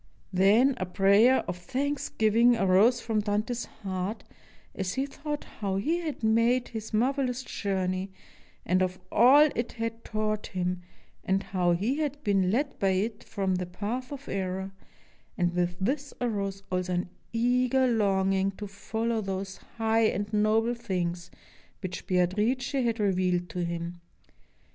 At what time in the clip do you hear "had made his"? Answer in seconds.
5.99-6.91